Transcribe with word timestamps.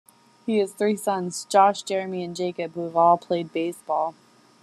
He 0.47 0.57
has 0.57 0.73
three 0.73 0.95
sons, 0.95 1.45
Josh, 1.47 1.83
Jeremy 1.83 2.23
and 2.23 2.35
Jacob 2.35 2.73
who 2.73 2.85
have 2.85 2.95
all 2.97 3.19
played 3.19 3.53
baseball. 3.53 4.15